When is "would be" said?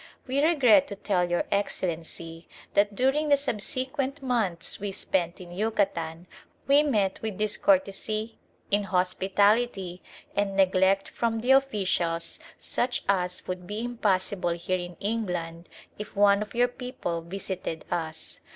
13.47-13.81